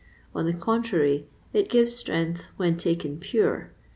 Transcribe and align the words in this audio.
On 0.33 0.45
the 0.47 0.53
contrary, 0.55 1.27
it 1.53 1.69
gives 1.69 1.95
strength 1.95 2.47
when 2.57 2.75
taken 2.75 3.19
pure. 3.19 3.71